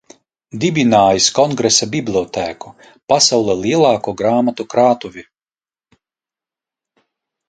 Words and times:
Dibinājis 0.61 1.25
Kongresa 1.39 1.87
bibliotēku– 1.91 2.71
pasaulē 3.13 3.55
lielāko 3.65 4.13
grāmatu 4.23 4.65
krātuvi. 4.71 5.27